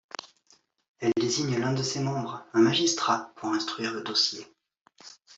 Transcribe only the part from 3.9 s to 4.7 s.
le dossier.